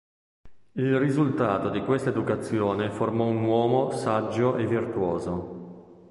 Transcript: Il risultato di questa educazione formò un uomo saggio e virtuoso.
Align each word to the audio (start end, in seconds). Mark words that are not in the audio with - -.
Il 0.73 0.97
risultato 0.97 1.69
di 1.69 1.81
questa 1.83 2.09
educazione 2.09 2.89
formò 2.89 3.25
un 3.27 3.43
uomo 3.43 3.91
saggio 3.91 4.55
e 4.57 4.65
virtuoso. 4.65 5.99